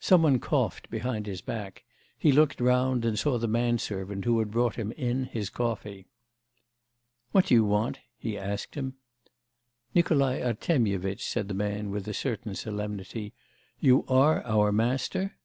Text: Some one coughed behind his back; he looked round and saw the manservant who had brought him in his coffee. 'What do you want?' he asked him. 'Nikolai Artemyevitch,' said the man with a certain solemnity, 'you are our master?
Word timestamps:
Some 0.00 0.24
one 0.24 0.40
coughed 0.40 0.90
behind 0.90 1.24
his 1.26 1.40
back; 1.40 1.84
he 2.18 2.32
looked 2.32 2.60
round 2.60 3.02
and 3.06 3.18
saw 3.18 3.38
the 3.38 3.48
manservant 3.48 4.26
who 4.26 4.38
had 4.40 4.50
brought 4.50 4.74
him 4.76 4.92
in 4.92 5.24
his 5.24 5.48
coffee. 5.48 6.06
'What 7.32 7.46
do 7.46 7.54
you 7.54 7.64
want?' 7.64 8.00
he 8.18 8.36
asked 8.36 8.74
him. 8.74 8.96
'Nikolai 9.94 10.42
Artemyevitch,' 10.42 11.24
said 11.24 11.48
the 11.48 11.54
man 11.54 11.88
with 11.90 12.06
a 12.06 12.12
certain 12.12 12.54
solemnity, 12.54 13.32
'you 13.80 14.04
are 14.06 14.42
our 14.44 14.70
master? 14.70 15.38